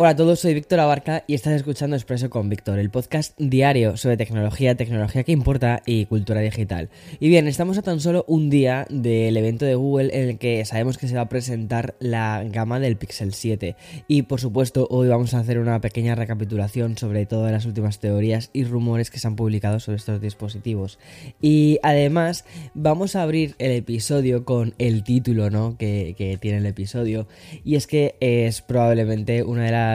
Hola 0.00 0.10
a 0.10 0.16
todos, 0.16 0.38
soy 0.38 0.54
Víctor 0.54 0.78
Abarca 0.78 1.24
y 1.26 1.34
estás 1.34 1.54
escuchando 1.54 1.96
Expreso 1.96 2.30
con 2.30 2.48
Víctor, 2.48 2.78
el 2.78 2.88
podcast 2.88 3.36
diario 3.36 3.96
sobre 3.96 4.16
tecnología, 4.16 4.76
tecnología 4.76 5.24
que 5.24 5.32
importa 5.32 5.82
y 5.86 6.06
cultura 6.06 6.40
digital. 6.40 6.88
Y 7.18 7.28
bien, 7.28 7.48
estamos 7.48 7.78
a 7.78 7.82
tan 7.82 7.98
solo 7.98 8.24
un 8.28 8.48
día 8.48 8.86
del 8.90 9.36
evento 9.36 9.64
de 9.64 9.74
Google 9.74 10.16
en 10.16 10.28
el 10.28 10.38
que 10.38 10.64
sabemos 10.66 10.98
que 10.98 11.08
se 11.08 11.16
va 11.16 11.22
a 11.22 11.28
presentar 11.28 11.96
la 11.98 12.44
gama 12.44 12.78
del 12.78 12.96
Pixel 12.96 13.34
7. 13.34 13.74
Y 14.06 14.22
por 14.22 14.40
supuesto, 14.40 14.86
hoy 14.88 15.08
vamos 15.08 15.34
a 15.34 15.40
hacer 15.40 15.58
una 15.58 15.80
pequeña 15.80 16.14
recapitulación 16.14 16.96
sobre 16.96 17.26
todas 17.26 17.50
las 17.50 17.66
últimas 17.66 17.98
teorías 17.98 18.50
y 18.52 18.62
rumores 18.62 19.10
que 19.10 19.18
se 19.18 19.26
han 19.26 19.34
publicado 19.34 19.80
sobre 19.80 19.96
estos 19.96 20.20
dispositivos. 20.20 21.00
Y 21.40 21.80
además, 21.82 22.44
vamos 22.72 23.16
a 23.16 23.24
abrir 23.24 23.56
el 23.58 23.72
episodio 23.72 24.44
con 24.44 24.74
el 24.78 25.02
título 25.02 25.50
¿no? 25.50 25.76
que, 25.76 26.14
que 26.16 26.36
tiene 26.36 26.58
el 26.58 26.66
episodio. 26.66 27.26
Y 27.64 27.74
es 27.74 27.88
que 27.88 28.14
es 28.20 28.62
probablemente 28.62 29.42
una 29.42 29.64
de 29.64 29.72
las 29.72 29.87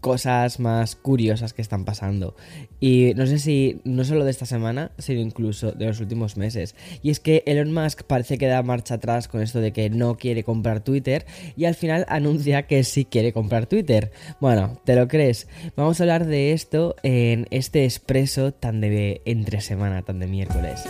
cosas 0.00 0.60
más 0.60 0.96
curiosas 0.96 1.52
que 1.52 1.62
están 1.62 1.84
pasando. 1.84 2.36
Y 2.80 3.12
no 3.16 3.26
sé 3.26 3.38
si 3.38 3.80
no 3.84 4.04
solo 4.04 4.24
de 4.24 4.30
esta 4.30 4.46
semana, 4.46 4.92
sino 4.98 5.20
incluso 5.20 5.72
de 5.72 5.86
los 5.86 6.00
últimos 6.00 6.36
meses. 6.36 6.74
Y 7.02 7.10
es 7.10 7.20
que 7.20 7.42
Elon 7.46 7.72
Musk 7.72 8.02
parece 8.02 8.38
que 8.38 8.46
da 8.46 8.62
marcha 8.62 8.94
atrás 8.94 9.28
con 9.28 9.42
esto 9.42 9.60
de 9.60 9.72
que 9.72 9.90
no 9.90 10.16
quiere 10.16 10.44
comprar 10.44 10.80
Twitter 10.80 11.26
y 11.56 11.64
al 11.64 11.74
final 11.74 12.04
anuncia 12.08 12.66
que 12.66 12.84
sí 12.84 13.04
quiere 13.04 13.32
comprar 13.32 13.66
Twitter. 13.66 14.12
Bueno, 14.40 14.80
¿te 14.84 14.96
lo 14.96 15.08
crees? 15.08 15.48
Vamos 15.76 16.00
a 16.00 16.04
hablar 16.04 16.26
de 16.26 16.52
esto 16.52 16.96
en 17.02 17.46
este 17.50 17.84
expreso 17.84 18.52
tan 18.52 18.80
de 18.80 19.22
entre 19.24 19.60
semana, 19.60 20.02
tan 20.02 20.18
de 20.18 20.26
miércoles. 20.26 20.84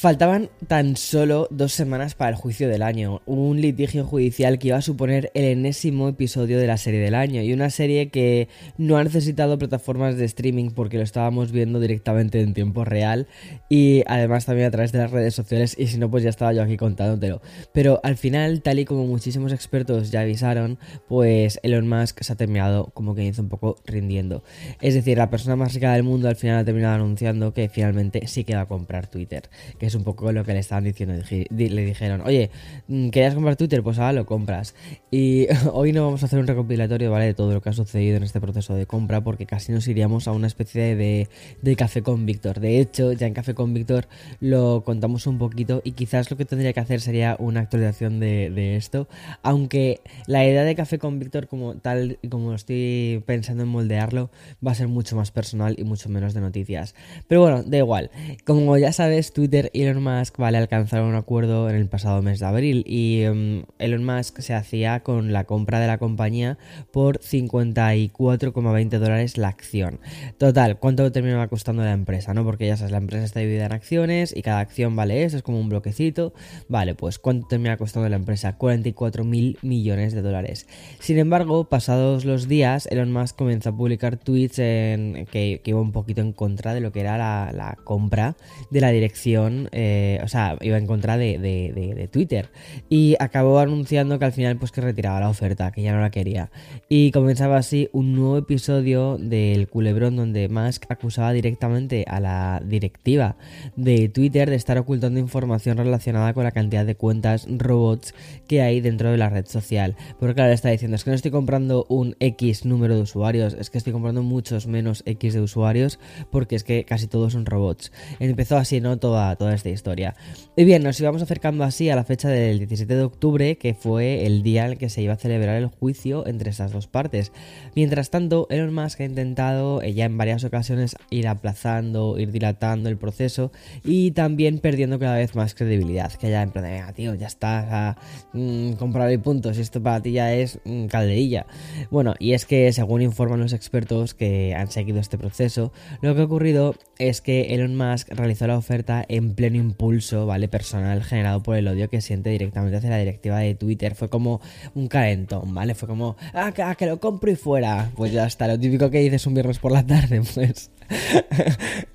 Faltaban 0.00 0.48
tan 0.66 0.96
solo 0.96 1.46
dos 1.50 1.74
semanas 1.74 2.14
para 2.14 2.30
el 2.30 2.34
juicio 2.34 2.70
del 2.70 2.80
año, 2.80 3.20
un 3.26 3.60
litigio 3.60 4.02
judicial 4.06 4.58
que 4.58 4.68
iba 4.68 4.78
a 4.78 4.80
suponer 4.80 5.30
el 5.34 5.44
enésimo 5.44 6.08
episodio 6.08 6.58
de 6.58 6.66
la 6.66 6.78
serie 6.78 7.00
del 7.00 7.14
año 7.14 7.42
y 7.42 7.52
una 7.52 7.68
serie 7.68 8.08
que 8.08 8.48
no 8.78 8.96
ha 8.96 9.04
necesitado 9.04 9.58
plataformas 9.58 10.16
de 10.16 10.24
streaming 10.24 10.70
porque 10.70 10.96
lo 10.96 11.02
estábamos 11.02 11.52
viendo 11.52 11.80
directamente 11.80 12.40
en 12.40 12.54
tiempo 12.54 12.86
real 12.86 13.26
y 13.68 14.02
además 14.06 14.46
también 14.46 14.68
a 14.68 14.70
través 14.70 14.90
de 14.92 15.00
las 15.00 15.10
redes 15.10 15.34
sociales 15.34 15.76
y 15.78 15.88
si 15.88 15.98
no 15.98 16.10
pues 16.10 16.22
ya 16.22 16.30
estaba 16.30 16.54
yo 16.54 16.62
aquí 16.62 16.78
contándotelo. 16.78 17.42
Pero 17.74 18.00
al 18.02 18.16
final, 18.16 18.62
tal 18.62 18.78
y 18.78 18.86
como 18.86 19.06
muchísimos 19.06 19.52
expertos 19.52 20.10
ya 20.10 20.22
avisaron, 20.22 20.78
pues 21.08 21.60
Elon 21.62 21.86
Musk 21.86 22.22
se 22.22 22.32
ha 22.32 22.36
terminado 22.36 22.86
como 22.94 23.14
que 23.14 23.26
hizo 23.26 23.42
un 23.42 23.50
poco 23.50 23.76
rindiendo. 23.84 24.44
Es 24.80 24.94
decir, 24.94 25.18
la 25.18 25.28
persona 25.28 25.56
más 25.56 25.74
rica 25.74 25.92
del 25.92 26.04
mundo 26.04 26.26
al 26.26 26.36
final 26.36 26.56
ha 26.56 26.64
terminado 26.64 26.94
anunciando 26.94 27.52
que 27.52 27.68
finalmente 27.68 28.26
sí 28.28 28.44
que 28.44 28.54
va 28.54 28.62
a 28.62 28.66
comprar 28.66 29.06
Twitter. 29.06 29.50
Es 29.90 29.94
un 29.96 30.04
poco 30.04 30.30
lo 30.32 30.44
que 30.44 30.52
le 30.52 30.60
estaban 30.60 30.84
diciendo. 30.84 31.14
Le 31.50 31.84
dijeron, 31.84 32.22
oye, 32.22 32.50
mm, 32.88 33.10
¿querías 33.10 33.34
comprar 33.34 33.56
Twitter? 33.56 33.82
Pues 33.82 33.98
ahora 33.98 34.12
lo 34.12 34.26
compras. 34.26 34.74
Y 35.10 35.46
hoy 35.72 35.92
no 35.92 36.04
vamos 36.04 36.22
a 36.22 36.26
hacer 36.26 36.38
un 36.38 36.46
recopilatorio, 36.46 37.10
¿vale? 37.10 37.26
De 37.26 37.34
todo 37.34 37.52
lo 37.52 37.60
que 37.60 37.68
ha 37.68 37.72
sucedido 37.72 38.16
en 38.16 38.22
este 38.22 38.40
proceso 38.40 38.74
de 38.74 38.86
compra, 38.86 39.22
porque 39.22 39.46
casi 39.46 39.72
nos 39.72 39.86
iríamos 39.88 40.28
a 40.28 40.32
una 40.32 40.46
especie 40.46 40.96
de, 40.96 41.28
de 41.62 41.76
café 41.76 42.02
con 42.02 42.24
Víctor. 42.24 42.60
De 42.60 42.78
hecho, 42.80 43.12
ya 43.12 43.26
en 43.26 43.34
Café 43.34 43.54
con 43.54 43.74
Víctor 43.74 44.06
lo 44.40 44.82
contamos 44.84 45.26
un 45.26 45.38
poquito 45.38 45.82
y 45.84 45.92
quizás 45.92 46.30
lo 46.30 46.36
que 46.36 46.44
tendría 46.44 46.72
que 46.72 46.80
hacer 46.80 47.00
sería 47.00 47.36
una 47.38 47.60
actualización 47.60 48.20
de, 48.20 48.50
de 48.50 48.76
esto. 48.76 49.08
Aunque 49.42 50.00
la 50.26 50.46
idea 50.46 50.64
de 50.64 50.74
Café 50.74 50.98
con 50.98 51.18
Víctor, 51.18 51.48
como 51.48 51.74
tal, 51.74 52.18
como 52.30 52.54
estoy 52.54 53.22
pensando 53.26 53.64
en 53.64 53.68
moldearlo, 53.68 54.30
va 54.64 54.72
a 54.72 54.74
ser 54.74 54.88
mucho 54.88 55.16
más 55.16 55.30
personal 55.30 55.74
y 55.78 55.84
mucho 55.84 56.08
menos 56.08 56.34
de 56.34 56.40
noticias. 56.40 56.94
Pero 57.28 57.42
bueno, 57.42 57.62
da 57.62 57.78
igual. 57.78 58.10
Como 58.44 58.76
ya 58.78 58.92
sabes, 58.92 59.32
Twitter 59.32 59.70
Elon 59.82 60.02
Musk 60.02 60.36
vale 60.36 60.58
alcanzaron 60.58 61.08
un 61.08 61.14
acuerdo 61.14 61.70
en 61.70 61.76
el 61.76 61.88
pasado 61.88 62.22
mes 62.22 62.40
de 62.40 62.46
abril 62.46 62.84
y 62.86 63.24
um, 63.26 63.62
Elon 63.78 64.04
Musk 64.04 64.40
se 64.40 64.54
hacía 64.54 65.00
con 65.00 65.32
la 65.32 65.44
compra 65.44 65.80
de 65.80 65.86
la 65.86 65.98
compañía 65.98 66.58
por 66.90 67.18
54,20 67.20 68.98
dólares 68.98 69.38
la 69.38 69.48
acción. 69.48 70.00
Total, 70.38 70.78
¿cuánto 70.78 71.10
terminaba 71.12 71.48
costando 71.48 71.82
la 71.82 71.92
empresa? 71.92 72.34
¿no? 72.34 72.44
Porque 72.44 72.66
ya 72.66 72.76
sabes, 72.76 72.92
la 72.92 72.98
empresa 72.98 73.24
está 73.24 73.40
dividida 73.40 73.66
en 73.66 73.72
acciones 73.72 74.36
y 74.36 74.42
cada 74.42 74.60
acción 74.60 74.94
vale 74.96 75.24
eso, 75.24 75.36
es 75.36 75.42
como 75.42 75.58
un 75.58 75.68
bloquecito. 75.68 76.34
Vale, 76.68 76.94
pues 76.94 77.18
¿cuánto 77.18 77.48
termina 77.48 77.76
costando 77.76 78.08
la 78.08 78.16
empresa? 78.16 78.56
44 78.56 79.24
mil 79.24 79.58
millones 79.62 80.12
de 80.12 80.22
dólares. 80.22 80.66
Sin 80.98 81.18
embargo, 81.18 81.64
pasados 81.64 82.24
los 82.24 82.48
días, 82.48 82.86
Elon 82.90 83.12
Musk 83.12 83.36
comenzó 83.36 83.70
a 83.70 83.76
publicar 83.76 84.16
tweets 84.16 84.58
en, 84.58 85.26
que, 85.30 85.60
iba 85.64 85.80
un 85.80 85.92
poquito 85.92 86.20
en 86.20 86.32
contra 86.32 86.74
de 86.74 86.80
lo 86.80 86.92
que 86.92 87.00
era 87.00 87.16
la 87.52 87.78
compra 87.84 88.36
de 88.70 88.80
la 88.80 88.90
dirección 88.90 89.69
eh, 89.72 90.20
o 90.22 90.28
sea, 90.28 90.56
iba 90.60 90.78
en 90.78 90.86
contra 90.86 91.16
de, 91.16 92.08
Twitter. 92.12 92.50
Y 92.88 93.16
acabó 93.18 93.58
anunciando 93.58 94.18
que 94.18 94.24
al 94.24 94.32
final 94.32 94.56
pues 94.56 94.72
que 94.72 94.80
retiraba 94.80 95.20
la 95.20 95.28
oferta, 95.28 95.70
que 95.72 95.82
ya 95.82 95.92
no 95.92 96.00
la 96.00 96.10
quería. 96.10 96.50
Y 96.88 97.10
comenzaba 97.12 97.56
así 97.56 97.88
un 97.92 98.14
nuevo 98.14 98.38
episodio 98.38 99.18
del 99.18 99.68
culebrón 99.68 100.16
donde 100.16 100.48
Musk 100.48 100.84
acusaba 100.88 101.32
directamente 101.32 102.04
a 102.08 102.20
la 102.20 102.62
directiva 102.64 103.36
de 103.76 104.08
Twitter 104.08 104.50
de 104.50 104.56
estar 104.56 104.78
ocultando 104.78 105.20
información 105.20 105.76
relacionada 105.76 106.32
con 106.34 106.44
la 106.44 106.52
cantidad 106.52 106.84
de 106.84 106.94
cuentas 106.94 107.46
robots 107.48 108.14
que 108.48 108.62
hay 108.62 108.80
dentro 108.80 109.10
de 109.10 109.16
la 109.16 109.28
red 109.28 109.46
social. 109.46 109.96
Porque 110.18 110.34
claro, 110.34 110.52
está 110.52 110.70
diciendo, 110.70 110.96
es 110.96 111.04
que 111.04 111.10
no 111.10 111.16
estoy 111.16 111.30
comprando 111.30 111.86
un 111.88 112.16
X 112.20 112.64
número 112.64 112.96
de 112.96 113.02
usuarios, 113.02 113.54
es 113.54 113.70
que 113.70 113.78
estoy 113.78 113.92
comprando 113.92 114.22
muchos 114.22 114.66
menos 114.66 115.02
X 115.06 115.34
de 115.34 115.40
usuarios 115.40 115.98
porque 116.30 116.56
es 116.56 116.64
que 116.64 116.84
casi 116.84 117.06
todos 117.06 117.32
son 117.32 117.46
robots. 117.46 117.92
Empezó 118.18 118.56
así, 118.56 118.80
¿no? 118.80 118.98
Toda, 118.98 119.36
toda 119.36 119.54
esta 119.60 119.70
historia. 119.70 120.14
Y 120.56 120.64
bien, 120.64 120.82
nos 120.82 120.98
íbamos 121.00 121.22
acercando 121.22 121.64
así 121.64 121.90
a 121.90 121.96
la 121.96 122.04
fecha 122.04 122.28
del 122.28 122.58
17 122.58 122.94
de 122.94 123.02
octubre, 123.02 123.58
que 123.58 123.74
fue 123.74 124.26
el 124.26 124.42
día 124.42 124.64
en 124.64 124.72
el 124.72 124.78
que 124.78 124.88
se 124.88 125.02
iba 125.02 125.14
a 125.14 125.16
celebrar 125.16 125.56
el 125.56 125.66
juicio 125.66 126.26
entre 126.26 126.50
esas 126.50 126.72
dos 126.72 126.86
partes. 126.86 127.32
Mientras 127.74 128.10
tanto, 128.10 128.46
Elon 128.50 128.74
Musk 128.74 129.00
ha 129.00 129.04
intentado 129.04 129.82
eh, 129.82 129.92
ya 129.92 130.06
en 130.06 130.16
varias 130.16 130.44
ocasiones 130.44 130.96
ir 131.10 131.28
aplazando, 131.28 132.18
ir 132.18 132.32
dilatando 132.32 132.88
el 132.88 132.96
proceso 132.96 133.52
y 133.84 134.12
también 134.12 134.58
perdiendo 134.58 134.98
cada 134.98 135.16
vez 135.16 135.34
más 135.34 135.54
credibilidad. 135.54 136.12
Que 136.12 136.30
ya 136.30 136.42
en 136.42 136.50
plan, 136.50 136.64
venga, 136.64 136.92
tío, 136.92 137.14
ya 137.14 137.26
está, 137.26 137.96
mm, 138.32 138.72
comprado 138.72 139.12
y 139.12 139.18
puntos, 139.18 139.58
y 139.58 139.60
esto 139.60 139.82
para 139.82 140.00
ti 140.00 140.12
ya 140.12 140.32
es 140.34 140.58
mm, 140.64 140.86
calderilla. 140.86 141.46
Bueno, 141.90 142.14
y 142.18 142.32
es 142.32 142.46
que 142.46 142.72
según 142.72 143.02
informan 143.02 143.40
los 143.40 143.52
expertos 143.52 144.14
que 144.14 144.54
han 144.54 144.70
seguido 144.70 145.00
este 145.00 145.18
proceso, 145.18 145.72
lo 146.00 146.14
que 146.14 146.22
ha 146.22 146.24
ocurrido 146.24 146.74
es 146.98 147.20
que 147.20 147.54
Elon 147.54 147.76
Musk 147.76 148.08
realizó 148.10 148.46
la 148.46 148.58
oferta 148.58 149.04
en 149.08 149.34
pleno 149.34 149.49
impulso, 149.56 150.26
¿vale? 150.26 150.48
Personal 150.48 151.02
generado 151.02 151.42
por 151.42 151.56
el 151.56 151.68
odio 151.68 151.88
que 151.88 152.00
siente 152.00 152.30
directamente 152.30 152.76
hacia 152.76 152.90
la 152.90 152.98
directiva 152.98 153.38
de 153.38 153.54
Twitter. 153.54 153.94
Fue 153.94 154.08
como 154.08 154.40
un 154.74 154.88
calentón, 154.88 155.54
¿vale? 155.54 155.74
Fue 155.74 155.88
como, 155.88 156.16
ah, 156.34 156.52
que, 156.52 156.62
ah, 156.62 156.76
lo 156.80 157.00
compro 157.00 157.30
y 157.30 157.36
fuera. 157.36 157.90
Pues 157.96 158.12
ya 158.12 158.26
está, 158.26 158.48
lo 158.48 158.58
típico 158.58 158.90
que 158.90 159.00
dices 159.00 159.26
un 159.26 159.34
viernes 159.34 159.58
por 159.58 159.72
la 159.72 159.86
tarde, 159.86 160.22
pues. 160.34 160.70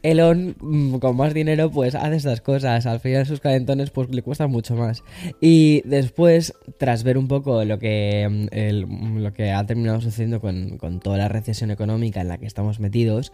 Elon, 0.04 0.56
mm, 0.60 1.00
con 1.00 1.18
más 1.18 1.34
dinero, 1.34 1.70
pues 1.70 1.96
hace 1.96 2.16
estas 2.16 2.42
cosas. 2.42 2.86
Al 2.86 3.00
final 3.00 3.26
sus 3.26 3.40
calentones, 3.40 3.90
pues 3.90 4.10
le 4.10 4.22
cuestan 4.22 4.52
mucho 4.52 4.76
más. 4.76 5.04
Y 5.42 5.82
después, 5.86 6.54
tras 6.78 7.04
ver 7.04 7.18
un 7.18 7.28
poco 7.28 7.66
lo 7.66 7.80
que, 7.80 8.48
mm, 8.50 9.18
lo 9.18 9.34
que 9.34 9.52
ha 9.52 9.66
terminado 9.66 10.02
sucediendo 10.02 10.40
con, 10.40 10.78
con 10.78 11.00
toda 11.00 11.18
la 11.18 11.28
recesión 11.28 11.72
económica 11.72 12.22
en 12.22 12.30
la 12.30 12.38
que 12.38 12.46
estamos 12.46 12.80
metidos, 12.80 13.32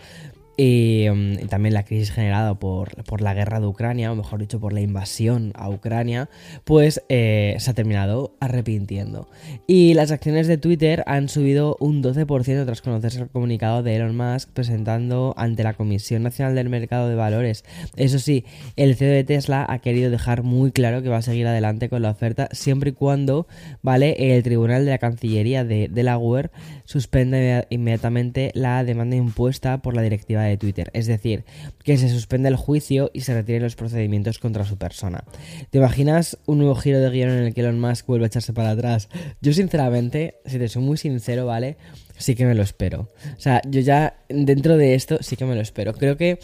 Mm, 0.62 1.34
y, 1.42 1.48
también 1.48 1.74
la 1.74 1.84
crisis 1.84 2.12
generada 2.12 2.54
por, 2.56 3.22
la 3.22 3.34
guerra 3.34 3.60
de 3.60 3.66
Ucrania, 3.66 4.12
o 4.12 4.16
mejor 4.16 4.40
dicho, 4.40 4.60
por 4.60 4.74
la 4.74 4.82
invasión 4.82 5.54
a 5.56 5.70
Ucrania, 5.70 6.30
pues 6.64 7.04
eh, 7.10 7.56
se 7.60 7.72
ha 7.72 7.74
terminado 7.74 8.36
arrepintiendo. 8.40 9.28
Y 9.68 9.96
las 9.96 10.12
acciones 10.12 10.48
de 10.48 10.58
Twitter 10.58 11.04
han 11.08 11.30
subido 11.30 11.78
un 11.80 12.04
12% 12.04 12.66
tras 12.66 12.82
conocerse 12.82 13.22
el 13.22 13.30
comunicado 13.30 13.82
de 13.82 13.96
Elon 13.96 14.16
Musk 14.16 14.50
presentando 14.52 15.34
ante 15.36 15.64
la 15.64 15.74
Comisión 15.74 16.24
Nacional 16.24 16.56
del 16.56 16.70
Mercado 16.70 17.10
de 17.10 17.16
Valores. 17.16 17.64
Eso 17.96 18.20
sí, 18.20 18.46
el 18.76 18.96
CEO 18.96 19.12
de 19.12 19.24
Tesla 19.24 19.66
ha 19.68 19.80
querido 19.80 20.12
dejar 20.12 20.44
muy 20.44 20.72
claro 20.72 21.02
que 21.02 21.10
va 21.10 21.18
a 21.18 21.22
seguir 21.22 21.48
adelante 21.48 21.90
con 21.90 22.04
la 22.04 22.12
oferta 22.12 22.50
siempre 22.52 22.92
y 22.92 22.94
cuando, 22.94 23.48
¿vale? 23.82 24.36
El 24.36 24.44
Tribunal 24.44 24.86
de 24.86 24.92
la 24.92 24.98
Cancillería 25.00 25.64
de 25.64 25.88
Delaware 25.92 26.52
suspenda 26.86 27.66
inmediatamente 27.70 28.52
la 28.54 28.84
demanda 28.84 29.16
impuesta 29.16 29.82
por 29.82 29.96
la 29.96 30.02
directiva 30.02 30.44
de 30.44 30.51
Twitter, 30.58 30.90
es 30.94 31.08
decir, 31.08 31.44
que 31.84 31.98
se 31.98 32.10
suspende 32.10 32.50
el 32.50 32.56
juicio 32.56 33.12
y 33.14 33.22
se 33.22 33.34
retiren 33.34 33.64
los 33.64 33.76
procedimientos 33.76 34.40
contra 34.40 34.66
su 34.66 34.78
persona. 34.78 35.24
¿Te 35.70 35.78
imaginas 35.78 36.38
un 36.46 36.60
nuevo 36.60 36.76
giro 36.76 37.00
de 37.00 37.10
guion 37.10 37.30
en 37.30 37.44
el 37.46 37.54
que 37.54 37.62
Elon 37.62 37.80
Musk 37.80 38.08
vuelve 38.08 38.26
a 38.26 38.28
echarse 38.28 38.54
para 38.54 38.72
atrás? 38.72 39.10
Yo 39.42 39.54
sinceramente, 39.54 40.36
si 40.46 40.60
te 40.60 40.68
soy 40.68 40.84
muy 40.84 40.98
sincero, 40.98 41.46
¿vale? 41.46 41.78
Sí 42.18 42.36
que 42.36 42.46
me 42.46 42.56
lo 42.56 42.64
espero. 42.64 43.10
O 43.36 43.40
sea, 43.40 43.62
yo 43.68 43.82
ya 43.82 44.16
dentro 44.30 44.78
de 44.78 44.96
esto 44.96 45.18
sí 45.22 45.36
que 45.36 45.46
me 45.46 45.56
lo 45.56 45.62
espero. 45.62 45.94
Creo 45.94 46.18
que, 46.18 46.40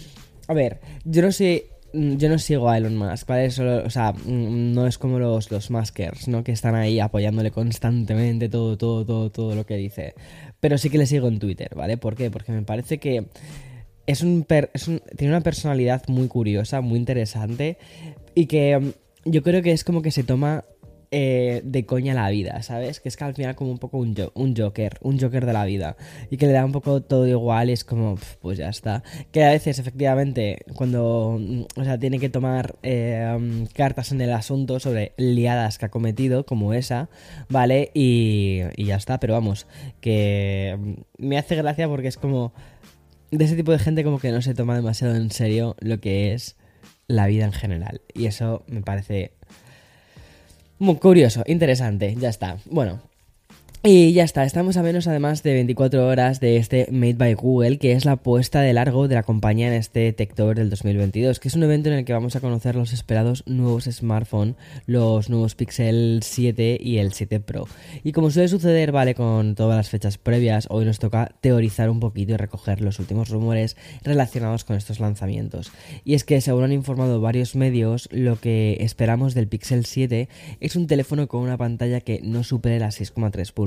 a 0.48 0.54
ver, 0.54 0.80
yo 1.06 1.22
no 1.22 1.32
sé 1.32 1.70
yo 1.94 2.30
no 2.30 2.38
sigo 2.38 2.70
a 2.70 2.78
Elon 2.78 2.98
Musk, 2.98 3.28
¿vale? 3.28 3.50
Solo, 3.50 3.84
o 3.86 3.90
sea, 3.90 4.14
no 4.26 4.88
es 4.88 4.98
como 4.98 5.20
los, 5.20 5.52
los 5.52 5.72
Muskers, 5.72 6.28
¿no? 6.28 6.44
Que 6.44 6.52
están 6.52 6.76
ahí 6.76 7.00
apoyándole 7.00 7.52
constantemente 7.52 8.50
todo, 8.50 8.78
todo, 8.78 9.06
todo, 9.06 9.32
todo 9.32 9.56
lo 9.56 9.66
que 9.66 9.78
dice. 9.78 10.14
Pero 10.60 10.78
sí 10.78 10.90
que 10.90 10.98
le 10.98 11.06
sigo 11.06 11.28
en 11.28 11.40
Twitter, 11.40 11.70
¿vale? 11.76 11.98
¿Por 11.98 12.16
qué? 12.16 12.30
Porque 12.30 12.52
me 12.52 12.64
parece 12.64 12.98
que 12.98 13.28
es 14.08 14.24
un, 14.24 14.46
tiene 14.46 15.34
una 15.34 15.42
personalidad 15.42 16.08
muy 16.08 16.28
curiosa, 16.28 16.82
muy 16.82 16.98
interesante 16.98 17.78
y 18.34 18.48
que 18.48 18.80
mm, 18.80 18.92
yo 19.26 19.44
creo 19.44 19.62
que 19.62 19.74
es 19.74 19.84
como 19.84 20.02
que 20.02 20.12
se 20.12 20.24
toma 20.24 20.64
eh, 21.10 21.62
de 21.64 21.86
coña 21.86 22.14
la 22.14 22.30
vida, 22.30 22.62
¿sabes? 22.64 23.00
Que 23.00 23.08
es 23.08 23.16
que 23.16 23.24
al 23.24 23.34
final 23.34 23.56
como 23.56 23.72
un 23.72 23.78
poco 23.78 23.98
un, 23.98 24.14
un 24.34 24.56
Joker, 24.56 24.98
un 25.02 25.18
Joker 25.18 25.46
de 25.46 25.54
la 25.54 25.64
vida. 25.64 25.96
Y 26.30 26.36
que 26.36 26.48
le 26.48 26.52
da 26.52 26.66
un 26.66 26.74
poco 26.74 27.02
todo 27.02 27.26
igual 27.26 27.70
y 27.70 27.74
es 27.74 27.86
como, 27.86 28.18
pues 28.42 28.58
ya 28.58 28.68
está. 28.68 29.04
Que 29.32 29.46
a 29.46 29.52
veces, 29.52 29.80
efectivamente, 29.80 30.60
cuando, 30.76 31.40
o 31.78 31.84
sea, 31.84 31.98
tiene 31.98 32.20
que 32.20 32.28
tomar 32.28 32.76
eh, 32.84 33.66
cartas 33.74 34.12
en 34.12 34.20
el 34.20 34.34
asunto 34.34 34.82
sobre 34.82 35.14
liadas 35.16 35.78
que 35.78 35.86
ha 35.86 35.90
cometido, 35.90 36.46
como 36.46 36.74
esa, 36.74 37.10
¿vale? 37.48 37.90
Y, 37.94 38.64
y 38.76 38.86
ya 38.86 38.98
está, 38.98 39.18
pero 39.20 39.34
vamos, 39.34 39.66
que 40.02 40.78
me 41.18 41.38
hace 41.38 41.56
gracia 41.56 41.88
porque 41.88 42.10
es 42.10 42.18
como 42.18 42.52
de 43.32 43.46
ese 43.46 43.56
tipo 43.56 43.72
de 43.72 43.80
gente 43.80 44.04
como 44.04 44.20
que 44.20 44.32
no 44.32 44.42
se 44.42 44.54
toma 44.54 44.76
demasiado 44.76 45.16
en 45.16 45.32
serio 45.32 45.76
lo 45.80 46.00
que 46.00 46.34
es 46.34 46.56
la 47.08 47.28
vida 47.28 47.46
en 47.46 47.54
general. 47.54 48.02
Y 48.14 48.26
eso 48.26 48.64
me 48.68 48.82
parece 48.82 49.32
muy 50.80 50.98
curioso, 50.98 51.44
interesante, 51.48 52.16
ya 52.18 52.30
está. 52.30 52.58
Bueno, 52.66 53.02
y 53.84 54.12
ya 54.12 54.24
está, 54.24 54.44
estamos 54.44 54.76
a 54.76 54.82
menos 54.82 55.08
además 55.08 55.44
de 55.44 55.54
24 55.54 56.08
horas 56.08 56.40
de 56.40 56.58
este 56.58 56.88
Made 56.92 57.14
by 57.14 57.36
Google, 57.36 57.78
que 57.78 57.92
es 57.92 58.06
la 58.06 58.16
puesta 58.16 58.62
de 58.62 58.74
largo 58.74 59.08
de 59.08 59.16
la 59.16 59.22
compañía 59.22 59.68
en 59.68 59.74
este 59.74 60.12
Techtober 60.14 60.58
del 60.58 60.72
2022, 60.72 61.40
que 61.40 61.48
es 61.48 61.54
un 61.54 61.64
evento 61.64 61.90
en 61.90 61.96
el 61.96 62.04
que 62.04 62.12
vamos 62.12 62.36
a 62.36 62.40
conocer 62.40 62.76
los 62.76 62.92
esperados 62.92 63.44
nuevos 63.46 63.86
smartphones, 63.86 64.56
los 64.88 65.30
nuevos 65.30 65.54
Pixel 65.54 66.22
7 66.24 66.80
y 66.82 66.98
el 66.98 67.14
7 67.14 67.40
Pro. 67.40 67.68
Y 68.04 68.14
como 68.14 68.32
suele 68.32 68.48
suceder, 68.48 68.92
vale, 68.92 69.14
con 69.14 69.54
todas 69.54 69.78
las 69.78 69.90
fechas 69.90 70.18
previas, 70.18 70.68
hoy 70.72 70.84
nos 70.84 70.98
toca 70.98 71.36
teorizar 71.40 71.92
un 71.92 72.00
poquito 72.00 72.34
y 72.34 72.38
recoger 72.38 72.82
los 72.82 73.00
últimos 73.00 73.30
rumores 73.30 73.78
relacionados 74.04 74.64
con 74.64 74.76
estos 74.76 75.00
lanzamientos. 75.00 75.72
Y 76.04 76.16
es 76.16 76.24
que, 76.24 76.42
según 76.42 76.64
han 76.64 76.74
informado 76.74 77.22
varios 77.22 77.56
medios, 77.56 78.10
lo 78.12 78.40
que 78.40 78.78
esperamos 78.80 79.36
del 79.36 79.48
Pixel 79.48 79.86
7 79.86 80.30
es 80.60 80.76
un 80.76 80.88
teléfono 80.88 81.28
con 81.28 81.42
una 81.42 81.58
pantalla 81.58 82.02
que 82.02 82.22
no 82.24 82.44
supere 82.44 82.80
las 82.80 83.00
6,3 83.00 83.54
pulgadas 83.54 83.67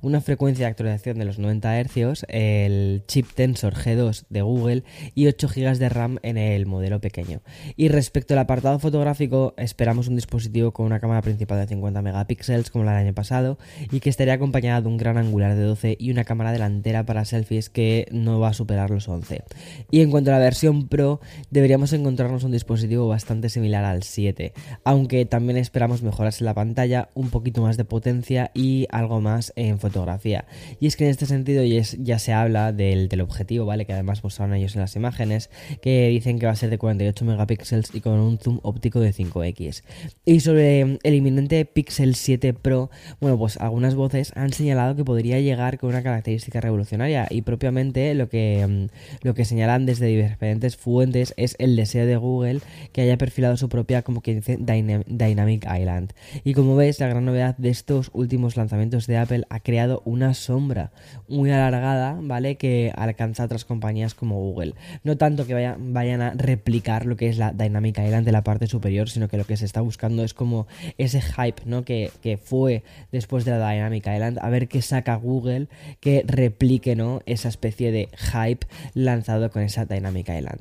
una 0.00 0.20
frecuencia 0.20 0.66
de 0.66 0.70
actualización 0.70 1.18
de 1.18 1.24
los 1.24 1.38
90 1.38 1.82
Hz, 1.84 2.24
el 2.28 3.02
chip 3.06 3.32
Tensor 3.34 3.74
G2 3.74 4.24
de 4.28 4.42
Google 4.42 4.84
y 5.14 5.26
8 5.26 5.48
GB 5.48 5.78
de 5.78 5.88
RAM 5.88 6.18
en 6.22 6.36
el 6.36 6.66
modelo 6.66 7.00
pequeño. 7.00 7.40
Y 7.76 7.88
respecto 7.88 8.34
al 8.34 8.40
apartado 8.40 8.78
fotográfico, 8.78 9.54
esperamos 9.56 10.08
un 10.08 10.16
dispositivo 10.16 10.72
con 10.72 10.86
una 10.86 11.00
cámara 11.00 11.22
principal 11.22 11.58
de 11.60 11.66
50 11.66 12.02
megapíxeles 12.02 12.70
como 12.70 12.84
la 12.84 12.92
del 12.92 13.06
año 13.06 13.14
pasado 13.14 13.58
y 13.90 14.00
que 14.00 14.10
estaría 14.10 14.34
acompañada 14.34 14.80
de 14.80 14.88
un 14.88 14.96
gran 14.96 15.18
angular 15.18 15.54
de 15.54 15.62
12 15.62 15.96
y 15.98 16.10
una 16.10 16.24
cámara 16.24 16.52
delantera 16.52 17.06
para 17.06 17.24
selfies 17.24 17.70
que 17.70 18.06
no 18.10 18.40
va 18.40 18.48
a 18.48 18.54
superar 18.54 18.90
los 18.90 19.08
11. 19.08 19.42
Y 19.90 20.00
en 20.00 20.10
cuanto 20.10 20.30
a 20.30 20.34
la 20.34 20.40
versión 20.40 20.88
Pro, 20.88 21.20
deberíamos 21.50 21.92
encontrarnos 21.92 22.44
un 22.44 22.52
dispositivo 22.52 23.08
bastante 23.08 23.48
similar 23.48 23.84
al 23.84 24.02
7, 24.02 24.52
aunque 24.84 25.24
también 25.26 25.56
esperamos 25.56 26.02
mejoras 26.02 26.40
en 26.40 26.46
la 26.46 26.54
pantalla, 26.54 27.08
un 27.14 27.30
poquito 27.30 27.62
más 27.62 27.76
de 27.76 27.84
potencia 27.84 28.50
y 28.54 28.86
algo 28.90 29.13
más 29.20 29.52
en 29.56 29.78
fotografía. 29.78 30.44
Y 30.80 30.86
es 30.86 30.96
que 30.96 31.04
en 31.04 31.10
este 31.10 31.26
sentido 31.26 31.62
ya 31.64 32.18
se 32.18 32.32
habla 32.32 32.72
del, 32.72 33.20
objetivo, 33.20 33.64
¿vale? 33.66 33.86
Que 33.86 33.92
además 33.92 34.24
mostraron 34.24 34.54
ellos 34.54 34.74
en 34.74 34.80
las 34.80 34.96
imágenes, 34.96 35.50
que 35.80 36.08
dicen 36.08 36.38
que 36.38 36.46
va 36.46 36.52
a 36.52 36.56
ser 36.56 36.70
de 36.70 36.78
48 36.78 37.24
megapíxeles 37.24 37.94
y 37.94 38.00
con 38.00 38.18
un 38.18 38.38
zoom 38.38 38.60
óptico 38.62 39.00
de 39.00 39.12
5x. 39.12 39.82
Y 40.24 40.40
sobre 40.40 40.98
el 41.02 41.14
inminente 41.14 41.64
Pixel 41.64 42.14
7 42.14 42.54
Pro, 42.54 42.90
bueno, 43.20 43.38
pues 43.38 43.56
algunas 43.58 43.94
voces 43.94 44.32
han 44.36 44.52
señalado 44.52 44.96
que 44.96 45.04
podría 45.04 45.40
llegar 45.40 45.78
con 45.78 45.90
una 45.90 46.02
característica 46.02 46.60
revolucionaria 46.60 47.26
y 47.30 47.42
propiamente 47.42 48.14
lo 48.14 48.28
que, 48.28 48.66
mm, 48.66 49.24
lo 49.26 49.34
que 49.34 49.44
señalan 49.44 49.86
desde 49.86 50.06
diferentes 50.06 50.76
fuentes 50.76 51.34
es 51.36 51.56
el 51.58 51.76
deseo 51.76 52.06
de 52.06 52.16
Google 52.16 52.60
que 52.92 53.02
haya 53.02 53.16
perfilado 53.16 53.56
su 53.56 53.68
propia, 53.68 54.02
como 54.02 54.20
que 54.20 54.34
dice, 54.34 54.58
Dynamic 54.58 55.64
Island. 55.64 56.12
Y 56.44 56.54
como 56.54 56.76
veis, 56.76 57.00
la 57.00 57.08
gran 57.08 57.24
novedad 57.24 57.56
de 57.56 57.70
estos 57.70 58.10
últimos 58.12 58.56
lanzamientos 58.56 59.03
de 59.06 59.16
Apple 59.18 59.44
ha 59.50 59.60
creado 59.60 60.02
una 60.04 60.34
sombra 60.34 60.92
muy 61.28 61.50
alargada, 61.50 62.18
¿vale? 62.20 62.56
Que 62.56 62.92
alcanza 62.96 63.42
a 63.42 63.46
otras 63.46 63.64
compañías 63.64 64.14
como 64.14 64.36
Google. 64.36 64.74
No 65.02 65.16
tanto 65.16 65.46
que 65.46 65.54
vayan 65.54 66.22
a 66.22 66.30
replicar 66.30 67.06
lo 67.06 67.16
que 67.16 67.28
es 67.28 67.38
la 67.38 67.52
Dynamic 67.52 67.98
Island 67.98 68.24
de 68.24 68.32
la 68.32 68.42
parte 68.42 68.66
superior, 68.66 69.08
sino 69.08 69.28
que 69.28 69.36
lo 69.36 69.44
que 69.44 69.56
se 69.56 69.64
está 69.64 69.80
buscando 69.80 70.24
es 70.24 70.34
como 70.34 70.66
ese 70.98 71.20
hype, 71.20 71.62
¿no? 71.64 71.84
Que, 71.84 72.10
fue 72.42 72.82
después 73.12 73.44
de 73.44 73.52
la 73.52 73.70
Dynamic 73.70 74.06
Island, 74.06 74.38
a 74.40 74.48
ver 74.48 74.68
qué 74.68 74.82
saca 74.82 75.14
Google 75.14 75.68
que 76.00 76.24
replique, 76.26 76.96
¿no? 76.96 77.20
Esa 77.26 77.48
especie 77.48 77.92
de 77.92 78.08
hype 78.16 78.66
lanzado 78.94 79.50
con 79.50 79.62
esa 79.62 79.84
Dynamic 79.84 80.28
Island. 80.28 80.60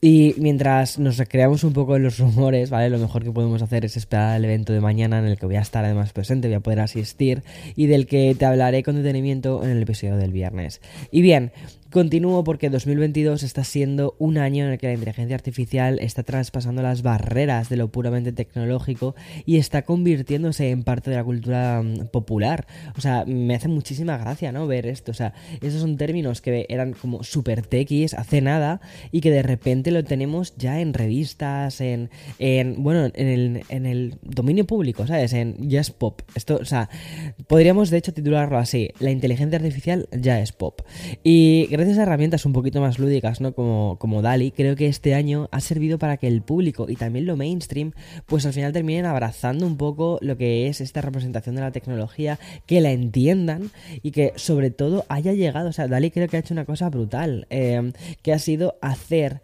Y 0.00 0.34
mientras 0.38 0.98
nos 0.98 1.16
recreamos 1.16 1.64
un 1.64 1.72
poco 1.72 1.96
en 1.96 2.02
los 2.02 2.18
rumores, 2.18 2.70
¿vale? 2.70 2.90
Lo 2.90 2.98
mejor 2.98 3.24
que 3.24 3.32
podemos 3.32 3.62
hacer 3.62 3.84
es 3.84 3.96
esperar 3.96 4.34
al 4.34 4.44
evento 4.44 4.72
de 4.72 4.80
mañana 4.80 5.18
en 5.18 5.26
el 5.26 5.38
que 5.38 5.46
voy 5.46 5.56
a 5.56 5.60
estar 5.60 5.84
además 5.84 6.12
presente, 6.12 6.48
voy 6.48 6.56
a 6.56 6.60
poder 6.60 6.80
asistir 6.80 7.42
y 7.76 7.83
del 7.86 8.06
que 8.06 8.34
te 8.38 8.44
hablaré 8.44 8.82
con 8.82 8.96
detenimiento 8.96 9.62
en 9.64 9.70
el 9.70 9.82
episodio 9.82 10.16
del 10.16 10.32
viernes. 10.32 10.80
Y 11.10 11.22
bien, 11.22 11.52
Continúo 11.94 12.42
porque 12.42 12.70
2022 12.70 13.44
está 13.44 13.62
siendo 13.62 14.16
un 14.18 14.36
año 14.36 14.64
en 14.64 14.72
el 14.72 14.78
que 14.78 14.88
la 14.88 14.94
inteligencia 14.94 15.36
artificial 15.36 16.00
está 16.00 16.24
traspasando 16.24 16.82
las 16.82 17.02
barreras 17.02 17.68
de 17.68 17.76
lo 17.76 17.86
puramente 17.86 18.32
tecnológico 18.32 19.14
y 19.46 19.58
está 19.58 19.82
convirtiéndose 19.82 20.70
en 20.70 20.82
parte 20.82 21.10
de 21.10 21.16
la 21.18 21.22
cultura 21.22 21.82
mm, 21.84 22.08
popular. 22.08 22.66
O 22.98 23.00
sea, 23.00 23.24
me 23.26 23.54
hace 23.54 23.68
muchísima 23.68 24.18
gracia, 24.18 24.50
¿no? 24.50 24.66
Ver 24.66 24.86
esto. 24.86 25.12
O 25.12 25.14
sea, 25.14 25.34
esos 25.60 25.82
son 25.82 25.96
términos 25.96 26.40
que 26.40 26.66
eran 26.68 26.94
como 26.94 27.22
super 27.22 27.64
techies 27.64 28.14
hace 28.14 28.40
nada 28.40 28.80
y 29.12 29.20
que 29.20 29.30
de 29.30 29.44
repente 29.44 29.92
lo 29.92 30.02
tenemos 30.02 30.56
ya 30.56 30.80
en 30.80 30.94
revistas, 30.94 31.80
en, 31.80 32.10
en 32.40 32.82
bueno, 32.82 33.04
en 33.14 33.28
el, 33.28 33.62
en 33.68 33.86
el 33.86 34.18
dominio 34.20 34.66
público, 34.66 35.06
¿sabes? 35.06 35.32
En 35.32 35.70
ya 35.70 35.82
es 35.82 35.92
pop. 35.92 36.22
Esto, 36.34 36.56
o 36.56 36.64
sea, 36.64 36.90
podríamos 37.46 37.90
de 37.90 37.98
hecho 37.98 38.12
titularlo 38.12 38.58
así, 38.58 38.90
la 38.98 39.12
inteligencia 39.12 39.58
artificial 39.58 40.08
ya 40.10 40.40
es 40.40 40.50
pop. 40.50 40.80
Y 41.22 41.68
gracias 41.70 41.83
gracias 41.84 42.02
herramientas 42.02 42.46
un 42.46 42.54
poquito 42.54 42.80
más 42.80 42.98
lúdicas, 42.98 43.42
¿no? 43.42 43.54
Como, 43.54 43.98
como 43.98 44.22
DALI, 44.22 44.52
creo 44.52 44.74
que 44.74 44.86
este 44.86 45.14
año 45.14 45.48
ha 45.52 45.60
servido 45.60 45.98
para 45.98 46.16
que 46.16 46.26
el 46.26 46.40
público 46.40 46.86
y 46.88 46.96
también 46.96 47.26
lo 47.26 47.36
mainstream, 47.36 47.92
pues 48.24 48.46
al 48.46 48.54
final 48.54 48.72
terminen 48.72 49.04
abrazando 49.04 49.66
un 49.66 49.76
poco 49.76 50.18
lo 50.22 50.38
que 50.38 50.68
es 50.68 50.80
esta 50.80 51.02
representación 51.02 51.56
de 51.56 51.60
la 51.60 51.72
tecnología, 51.72 52.38
que 52.64 52.80
la 52.80 52.90
entiendan 52.90 53.70
y 54.02 54.12
que 54.12 54.32
sobre 54.36 54.70
todo 54.70 55.04
haya 55.10 55.34
llegado, 55.34 55.68
o 55.68 55.72
sea, 55.72 55.86
DALI 55.86 56.10
creo 56.10 56.26
que 56.28 56.38
ha 56.38 56.40
hecho 56.40 56.54
una 56.54 56.64
cosa 56.64 56.88
brutal, 56.88 57.46
eh, 57.50 57.92
que 58.22 58.32
ha 58.32 58.38
sido 58.38 58.78
hacer 58.80 59.42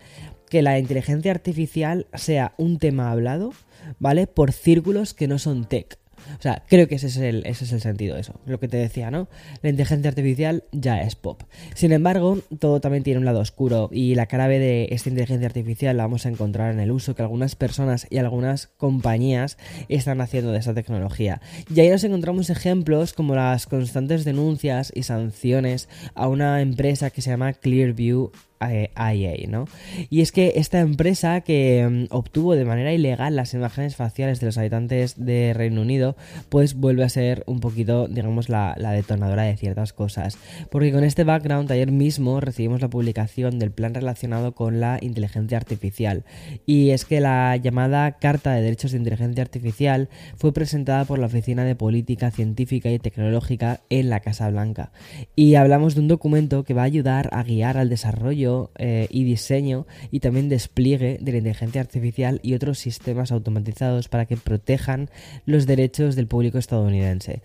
que 0.48 0.62
la 0.62 0.78
inteligencia 0.78 1.30
artificial 1.30 2.06
sea 2.14 2.54
un 2.56 2.78
tema 2.78 3.10
hablado, 3.10 3.52
¿vale? 3.98 4.26
Por 4.26 4.52
círculos 4.52 5.12
que 5.12 5.28
no 5.28 5.38
son 5.38 5.66
tech. 5.66 5.98
O 6.38 6.42
sea, 6.42 6.62
creo 6.68 6.88
que 6.88 6.96
ese 6.96 7.08
es 7.08 7.16
el, 7.16 7.44
ese 7.46 7.64
es 7.64 7.72
el 7.72 7.80
sentido 7.80 8.14
de 8.14 8.22
eso. 8.22 8.34
Lo 8.46 8.58
que 8.58 8.68
te 8.68 8.76
decía, 8.76 9.10
¿no? 9.10 9.28
La 9.62 9.70
inteligencia 9.70 10.08
artificial 10.08 10.64
ya 10.72 11.02
es 11.02 11.14
pop. 11.14 11.42
Sin 11.74 11.92
embargo, 11.92 12.38
todo 12.58 12.80
también 12.80 13.02
tiene 13.02 13.18
un 13.18 13.24
lado 13.24 13.40
oscuro 13.40 13.88
y 13.92 14.14
la 14.14 14.26
B 14.26 14.58
de 14.58 14.88
esta 14.90 15.08
inteligencia 15.08 15.46
artificial 15.46 15.96
la 15.96 16.04
vamos 16.04 16.26
a 16.26 16.28
encontrar 16.28 16.72
en 16.72 16.80
el 16.80 16.90
uso 16.90 17.14
que 17.14 17.22
algunas 17.22 17.56
personas 17.56 18.06
y 18.10 18.18
algunas 18.18 18.68
compañías 18.68 19.58
están 19.88 20.20
haciendo 20.20 20.52
de 20.52 20.58
esa 20.58 20.74
tecnología. 20.74 21.40
Y 21.74 21.80
ahí 21.80 21.90
nos 21.90 22.04
encontramos 22.04 22.50
ejemplos 22.50 23.12
como 23.12 23.34
las 23.34 23.66
constantes 23.66 24.24
denuncias 24.24 24.92
y 24.94 25.02
sanciones 25.02 25.88
a 26.14 26.28
una 26.28 26.60
empresa 26.60 27.10
que 27.10 27.22
se 27.22 27.30
llama 27.30 27.52
Clearview 27.52 28.32
IA, 28.60 29.48
¿no? 29.48 29.66
Y 30.10 30.20
es 30.20 30.32
que 30.32 30.52
esta 30.56 30.80
empresa 30.80 31.40
que 31.40 32.06
mm, 32.10 32.14
obtuvo 32.14 32.54
de 32.54 32.64
manera 32.64 32.92
ilegal 32.92 33.34
las 33.36 33.54
imágenes 33.54 33.96
faciales 33.96 34.40
de 34.40 34.46
los 34.46 34.58
habitantes 34.58 35.14
de 35.16 35.54
Reino 35.54 35.80
Unido, 35.80 36.16
pues 36.50 36.74
vuelve 36.74 37.04
a 37.04 37.08
ser 37.08 37.42
un 37.46 37.60
poquito, 37.60 38.06
digamos, 38.08 38.48
la, 38.48 38.74
detonadora 38.76 39.44
de 39.44 39.56
ciertas 39.56 39.92
cosas. 39.92 40.36
Porque 40.70 40.92
con 40.92 41.04
este 41.04 41.24
background, 41.24 41.70
ayer 41.72 41.90
mismo 41.90 42.40
recibimos 42.40 42.82
la 42.82 42.90
publicación 42.90 43.58
del 43.58 43.70
plan 43.70 43.94
relacionado 43.94 44.52
con 44.52 44.80
la 44.80 44.98
inteligencia 45.00 45.56
artificial. 45.56 46.24
Y 46.66 46.90
es 46.90 47.04
que 47.04 47.20
la 47.20 47.56
llamada 47.56 48.18
Carta 48.18 48.52
de 48.52 48.62
Derechos 48.62 48.92
de 48.92 48.98
Inteligencia 48.98 49.42
Artificial 49.42 50.08
fue 50.36 50.52
presentada 50.52 51.04
por 51.04 51.18
la 51.18 51.26
Oficina 51.26 51.64
de 51.64 51.76
Política 51.76 52.30
Científica 52.30 52.90
y 52.90 52.98
Tecnológica 52.98 53.80
en 53.88 54.10
la 54.10 54.20
Casa 54.20 54.50
Blanca. 54.50 54.92
Y 55.34 55.54
hablamos 55.54 55.94
de 55.94 56.02
un 56.02 56.08
documento 56.08 56.64
que 56.64 56.74
va 56.74 56.82
a 56.82 56.86
ayudar 56.86 57.30
a 57.32 57.42
guiar 57.42 57.78
al 57.78 57.88
desarrollo 57.88 58.49
eh, 58.78 59.06
y 59.10 59.24
diseño 59.24 59.86
y 60.10 60.20
también 60.20 60.48
despliegue 60.48 61.18
de 61.20 61.32
la 61.32 61.38
inteligencia 61.38 61.80
artificial 61.80 62.40
y 62.42 62.54
otros 62.54 62.78
sistemas 62.78 63.32
automatizados 63.32 64.08
para 64.08 64.26
que 64.26 64.36
protejan 64.36 65.10
los 65.46 65.66
derechos 65.66 66.16
del 66.16 66.26
público 66.26 66.58
estadounidense. 66.58 67.42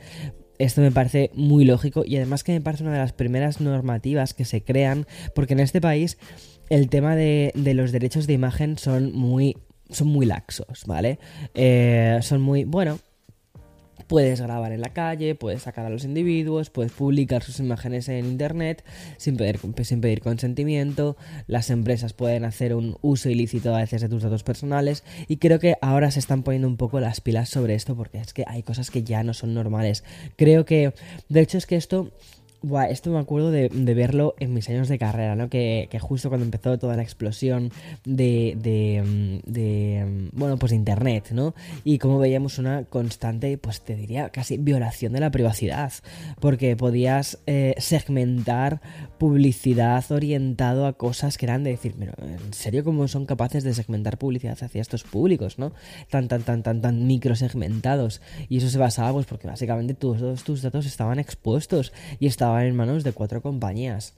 Esto 0.58 0.82
me 0.82 0.92
parece 0.92 1.32
muy 1.34 1.66
lógico 1.66 2.04
y 2.06 2.16
además 2.16 2.44
que 2.44 2.54
me 2.54 2.62
parece 2.62 2.84
una 2.84 2.94
de 2.94 3.00
las 3.00 3.14
primeras 3.14 3.60
normativas 3.60 4.34
que 4.34 4.46
se 4.46 4.64
crean 4.64 5.06
porque 5.34 5.54
en 5.54 5.60
este 5.60 5.82
país 5.82 6.18
el 6.70 6.90
tema 6.90 7.16
de, 7.16 7.52
los 7.56 7.92
derechos 7.92 8.28
de 8.28 8.34
imagen 8.34 8.78
son 8.78 9.14
muy, 9.14 9.58
son 9.90 10.08
muy 10.08 10.26
laxos, 10.26 10.86
¿vale? 10.86 11.20
Eh, 11.54 12.20
son 12.22 12.42
muy, 12.42 12.64
bueno, 12.64 13.00
Puedes 14.08 14.42
grabar 14.42 14.72
en 14.72 14.82
la 14.82 14.90
calle, 14.90 15.36
puedes 15.36 15.64
sacar 15.64 15.86
a 15.86 15.90
los 15.90 16.04
individuos, 16.04 16.70
puedes 16.70 16.92
publicar 16.92 17.44
sus 17.44 17.60
imágenes 17.60 18.08
en 18.10 18.26
internet 18.26 18.84
sin 19.18 19.38
pedir, 19.38 19.60
sin 19.84 20.02
pedir 20.02 20.22
consentimiento, 20.22 21.18
las 21.48 21.70
empresas 21.70 22.14
pueden 22.14 22.46
hacer 22.46 22.76
un 22.76 22.98
uso 23.02 23.30
ilícito 23.30 23.74
a 23.74 23.80
veces 23.80 24.02
de 24.02 24.10
tus 24.10 24.24
datos 24.24 24.44
personales 24.44 25.04
y 25.28 25.38
creo 25.38 25.60
que 25.60 25.76
ahora 25.82 26.12
se 26.12 26.20
están 26.20 26.44
poniendo 26.44 26.68
un 26.68 26.78
poco 26.78 27.00
las 27.00 27.22
pilas 27.22 27.50
sobre 27.50 27.76
esto 27.76 27.96
porque 27.96 28.20
es 28.20 28.34
que 28.34 28.46
hay 28.48 28.64
cosas 28.64 28.92
que 28.92 29.04
ya 29.04 29.24
no 29.24 29.34
son 29.34 29.54
normales. 29.54 30.04
Creo 30.36 30.66
que, 30.66 30.94
de 31.30 31.42
hecho 31.42 31.58
es 31.58 31.66
que 31.66 31.76
esto 31.76 32.12
Buah, 32.66 32.86
esto 32.86 33.12
me 33.12 33.20
acuerdo 33.20 33.52
de, 33.52 33.70
verlo 33.70 34.34
en 34.40 34.52
mis 34.52 34.68
años 34.70 34.90
de 34.90 34.98
carrera, 34.98 35.36
¿no? 35.36 35.50
Que, 35.50 35.88
justo 36.02 36.30
cuando 36.30 36.46
empezó 36.46 36.80
toda 36.80 36.96
la 36.96 37.04
explosión 37.04 37.72
de, 38.06 38.58
de, 38.60 39.04
mm, 39.06 39.52
de, 39.52 40.06
mm, 40.06 40.30
bueno, 40.40 40.58
pues 40.58 40.72
internet, 40.72 41.28
¿no? 41.32 41.54
Y 41.84 42.00
como 42.00 42.18
veíamos 42.18 42.58
una 42.58 42.86
constante, 42.86 43.60
pues 43.60 43.82
te 43.82 43.96
diría 43.96 44.30
casi 44.30 44.58
violación 44.58 45.14
de 45.14 45.20
la 45.20 45.30
privacidad, 45.30 45.94
porque 46.40 46.76
podías 46.76 47.38
eh, 47.46 47.76
segmentar 47.78 48.82
publicidad 49.20 50.04
orientado 50.12 50.88
a 50.88 50.94
cosas 50.94 51.38
que 51.38 51.46
eran 51.46 51.64
de 51.64 51.70
decir, 51.70 51.94
pero 52.00 52.14
¿en 52.18 52.52
serio 52.52 52.84
cómo 52.84 53.08
son 53.08 53.28
capaces 53.28 53.64
de 53.64 53.76
segmentar 53.76 54.18
publicidad 54.18 54.58
hacia 54.60 54.82
estos 54.82 55.04
públicos, 55.04 55.60
¿no? 55.60 55.72
Tan, 56.10 56.28
tan, 56.28 56.42
tan, 56.42 56.64
tan, 56.64 56.82
tan 56.82 57.06
microsegmentados. 57.06 58.22
Y 58.50 58.58
eso 58.58 58.70
se 58.70 58.80
basaba, 58.80 59.14
pues 59.14 59.28
porque 59.28 59.46
básicamente 59.48 59.94
todos 59.94 60.44
tus 60.44 60.64
datos 60.64 60.88
estaban 60.88 61.20
expuestos 61.20 61.94
y 62.20 62.26
estaban 62.26 62.55
en 62.64 62.76
manos 62.76 63.04
de 63.04 63.12
cuatro 63.12 63.42
compañías. 63.42 64.14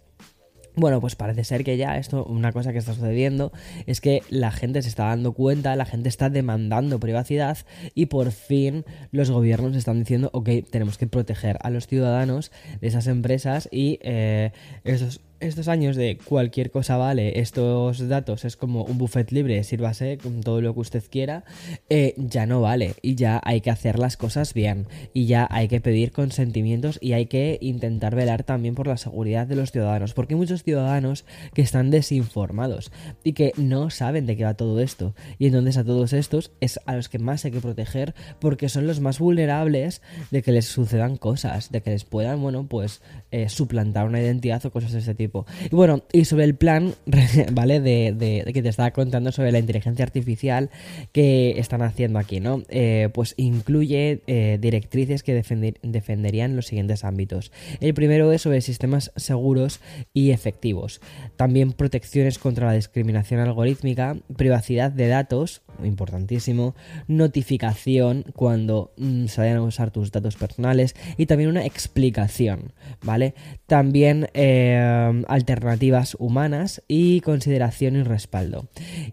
Bueno, 0.78 1.02
pues 1.02 1.16
parece 1.16 1.44
ser 1.44 1.64
que 1.64 1.76
ya 1.76 1.98
esto, 1.98 2.24
una 2.24 2.52
cosa 2.52 2.72
que 2.72 2.78
está 2.78 2.94
sucediendo 2.94 3.52
es 3.88 4.00
que 4.00 4.22
la 4.30 4.52
gente 4.52 4.84
se 4.84 4.90
está 4.90 5.06
dando 5.06 5.34
cuenta, 5.34 5.76
la 5.76 5.86
gente 5.86 6.08
está 6.08 6.30
demandando 6.30 7.00
privacidad 7.00 7.58
y 7.96 8.06
por 8.06 8.32
fin 8.32 8.86
los 9.12 9.32
gobiernos 9.32 9.76
están 9.76 9.98
diciendo, 9.98 10.30
ok, 10.34 10.50
tenemos 10.70 11.00
que 11.00 11.08
proteger 11.08 11.58
a 11.62 11.72
los 11.72 11.88
ciudadanos 11.88 12.52
de 12.80 12.88
esas 12.88 13.08
empresas 13.08 13.68
y 13.72 13.98
eh, 14.04 14.52
esos 14.84 15.22
estos 15.40 15.68
años 15.68 15.96
de 15.96 16.18
cualquier 16.24 16.72
cosa 16.72 16.98
vale, 16.98 17.40
estos 17.40 18.08
datos 18.08 18.46
es 18.46 18.58
como 18.58 18.84
un 18.84 18.98
buffet 18.98 19.32
libre, 19.32 19.64
sírvase 19.64 20.18
con 20.18 20.42
todo 20.42 20.62
lo 20.62 20.74
que 20.74 20.80
usted 20.80 21.04
quiera, 21.10 21.44
eh, 21.90 22.14
ya 22.18 22.46
no 22.46 22.62
vale 22.62 22.96
y 23.02 23.16
ya 23.16 23.42
hay 23.44 23.62
que 23.62 23.70
hacer 23.70 24.00
las 24.00 24.18
cosas 24.18 24.54
bien 24.54 24.88
y 25.14 25.26
ya 25.26 25.48
hay 25.52 25.68
que 25.68 25.82
pedir 25.82 26.12
consentimientos 26.12 26.98
y 27.02 27.14
hay 27.14 27.28
que 27.28 27.58
intentar 27.62 28.16
velar 28.16 28.44
también 28.44 28.76
por 28.76 28.88
la 28.88 28.98
seguridad 28.98 29.48
de 29.48 29.56
los 29.56 29.72
ciudadanos, 29.72 30.14
porque 30.14 30.34
hay 30.34 30.40
muchos 30.40 30.64
ciudadanos 30.64 31.26
que 31.54 31.62
están 31.62 31.92
desinformados 31.92 32.92
y 33.24 33.34
que 33.34 33.54
no 33.58 33.90
saben 33.90 34.26
de 34.26 34.38
qué 34.38 34.44
va 34.44 34.56
todo 34.56 34.80
esto 34.80 35.14
y 35.40 35.48
entonces 35.48 35.78
a 35.78 35.84
todos 35.84 36.14
estos 36.14 36.52
es 36.62 36.80
a 36.86 36.96
los 36.96 37.10
que 37.10 37.20
más 37.20 37.46
hay 37.46 37.52
que 37.52 37.62
proteger 37.62 38.16
porque 38.40 38.70
son 38.70 38.88
los 38.88 39.00
más 39.00 39.20
vulnerables 39.20 40.02
de 40.32 40.42
que 40.42 40.52
les 40.52 40.66
sucedan 40.66 41.18
cosas, 41.18 41.72
de 41.72 41.82
que 41.82 41.92
les 41.92 42.04
puedan, 42.04 42.42
bueno, 42.42 42.68
pues 42.68 43.02
eh, 43.32 43.50
suplantar 43.50 44.08
una 44.08 44.22
identidad 44.22 44.66
o 44.66 44.72
cosas 44.72 44.92
de 44.94 45.00
ese 45.00 45.16
tipo. 45.16 45.27
Y 45.72 45.76
bueno, 45.76 46.04
y 46.12 46.26
sobre 46.26 46.44
el 46.44 46.56
plan, 46.56 46.94
¿vale? 47.52 47.80
De, 47.80 48.44
que 48.54 48.62
te 48.62 48.70
estaba 48.70 48.92
contando 48.92 49.32
sobre 49.32 49.52
la 49.52 49.60
inteligencia 49.60 50.04
artificial 50.04 50.70
que 51.12 51.60
están 51.60 51.82
haciendo 51.82 52.20
aquí, 52.20 52.40
¿no? 52.40 52.64
Eh, 52.70 53.10
pues 53.14 53.34
incluye 53.38 54.22
eh, 54.28 54.58
directrices 54.60 55.24
que 55.24 55.34
defenderían 55.34 56.56
los 56.56 56.68
siguientes 56.68 57.04
ámbitos. 57.04 57.52
El 57.80 57.94
primero 57.94 58.32
es 58.32 58.42
sobre 58.42 58.62
sistemas 58.62 59.12
seguros 59.16 59.80
y 60.14 60.32
efectivos. 60.32 61.02
También 61.36 61.72
protecciones 61.74 62.40
contra 62.40 62.68
la 62.68 62.74
discriminación 62.74 63.40
algorítmica, 63.40 64.18
privacidad 64.36 64.92
de 64.92 65.08
datos, 65.08 65.62
importantísimo, 65.84 66.76
notificación 67.08 68.26
cuando 68.36 68.94
mm, 68.98 69.26
se 69.28 69.42
vayan 69.42 69.58
a 69.58 69.64
usar 69.64 69.92
tus 69.92 70.12
datos 70.12 70.36
personales 70.36 70.96
y 71.18 71.26
también 71.26 71.50
una 71.50 71.66
explicación, 71.66 72.74
¿vale? 73.04 73.34
También 73.66 74.30
eh, 74.34 75.17
alternativas 75.28 76.16
humanas 76.20 76.84
y 76.88 77.22
consideración 77.22 77.96
y 77.96 78.04
respaldo. 78.04 78.68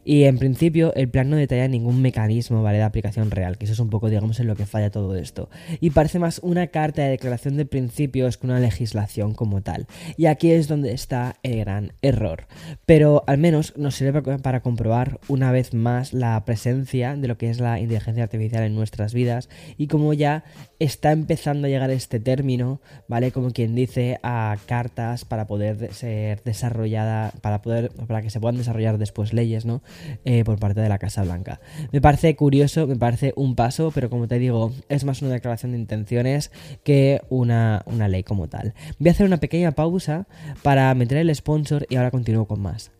Y 0.05 0.25
en 0.25 0.39
principio 0.39 0.95
el 0.95 1.09
plan 1.09 1.31
no 1.31 1.37
detalla 1.37 1.69
ningún 1.69 2.03
mecanismo, 2.03 2.63
¿vale? 2.63 2.79
De 2.79 2.85
aplicación 2.85 3.31
real, 3.31 3.59
que 3.59 3.65
eso 3.65 3.75
es 3.75 3.81
un 3.81 3.91
poco, 3.91 4.09
digamos, 4.09 4.41
en 4.41 4.47
lo 4.47 4.57
que 4.57 4.67
falla 4.67 4.91
todo 4.91 5.17
esto. 5.17 5.49
Y 5.81 5.91
parece 5.91 6.19
más 6.19 6.41
una 6.43 6.69
carta 6.69 7.03
de 7.03 7.11
declaración 7.11 7.57
de 7.57 7.67
principios 7.67 8.37
que 8.37 8.47
una 8.47 8.61
legislación 8.61 9.35
como 9.35 9.63
tal. 9.63 9.87
Y 10.17 10.27
aquí 10.27 10.51
es 10.51 10.69
donde 10.69 10.93
está 10.93 11.37
el 11.43 11.59
gran 11.59 11.93
error. 12.03 12.47
Pero 12.87 13.25
al 13.27 13.39
menos 13.39 13.77
nos 13.77 13.95
sirve 13.95 14.23
para 14.39 14.61
comprobar 14.61 15.21
una 15.29 15.53
vez 15.53 15.75
más 15.75 16.13
la 16.13 16.45
presencia 16.45 17.17
de 17.17 17.29
lo 17.29 17.39
que 17.39 17.51
es 17.51 17.61
la 17.61 17.81
inteligencia 17.81 18.25
artificial 18.25 18.65
en 18.65 18.75
nuestras 18.75 19.15
vidas 19.15 19.49
y 19.77 19.87
como 19.87 20.13
ya 20.13 20.45
está 20.79 21.13
empezando 21.13 21.67
a 21.67 21.71
llegar 21.71 21.91
este 21.91 22.21
término, 22.21 22.81
¿vale? 23.09 23.33
Como 23.33 23.51
quien 23.51 23.75
dice, 23.75 24.19
a 24.23 24.57
cartas 24.67 25.25
para 25.25 25.47
poder 25.47 25.94
ser 25.95 26.43
desarrollada, 26.43 27.33
para 27.41 27.63
poder, 27.63 27.91
para 28.07 28.23
que 28.23 28.31
se 28.31 28.41
puedan 28.41 28.57
desarrollar 28.57 28.99
después 28.99 29.33
leyes, 29.33 29.65
¿no? 29.65 29.83
Eh, 30.25 30.45
por 30.45 30.59
parte 30.59 30.81
de 30.81 30.89
la 30.89 30.99
Casa 30.99 31.23
Blanca. 31.23 31.61
Me 31.93 32.01
parece 32.01 32.37
curioso, 32.37 32.87
me 32.87 32.97
parece 32.97 33.33
un 33.37 33.55
paso, 33.55 33.91
pero 33.95 34.11
como 34.11 34.29
te 34.29 34.39
digo, 34.39 34.73
es 34.89 35.05
más 35.05 35.23
una 35.23 35.33
declaración 35.33 35.73
de 35.73 35.79
intenciones 35.79 36.51
que 36.83 37.23
una, 37.31 37.83
una 37.87 38.09
ley 38.09 38.23
como 38.23 38.49
tal. 38.49 38.75
Voy 38.99 39.09
a 39.09 39.13
hacer 39.13 39.27
una 39.27 39.39
pequeña 39.39 39.73
pausa 39.73 40.27
para 40.63 40.95
meter 40.95 41.19
el 41.19 41.35
sponsor 41.35 41.87
y 41.89 41.97
ahora 41.97 42.11
continúo 42.11 42.47
con 42.47 42.61
más. 42.61 42.91